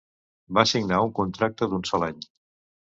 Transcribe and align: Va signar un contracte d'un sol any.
Va 0.57 0.63
signar 0.71 1.03
un 1.09 1.13
contracte 1.21 1.71
d'un 1.75 1.87
sol 1.93 2.11
any. 2.11 2.29